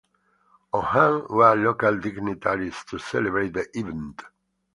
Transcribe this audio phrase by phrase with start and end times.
[0.73, 4.23] On hand were local dignitaries to celebrate the event.